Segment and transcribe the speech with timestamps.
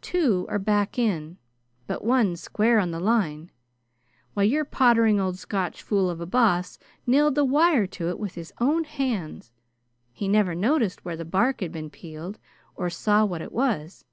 [0.00, 1.36] Two are back in,
[1.88, 3.50] but one's square on the line.
[4.34, 6.78] Why, your pottering old Scotch fool of a Boss
[7.08, 9.50] nailed the wire to it with his own hands!
[10.12, 12.38] He never noticed where the bark had been peeled,
[12.76, 14.04] or saw what it was.